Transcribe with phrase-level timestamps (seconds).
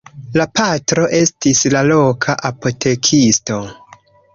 [0.39, 3.65] La patro estis la loka apotekisto.